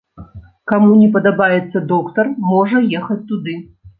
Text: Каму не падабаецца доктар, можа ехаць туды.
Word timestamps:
Каму 0.71 0.93
не 1.01 1.09
падабаецца 1.17 1.83
доктар, 1.93 2.31
можа 2.53 2.83
ехаць 3.01 3.21
туды. 3.33 3.53